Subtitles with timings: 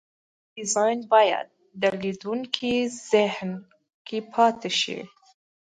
[0.55, 1.47] ډیزاین باید
[1.81, 2.71] د لیدونکو
[3.11, 3.51] ذهن
[4.07, 4.99] کې پاتې شي.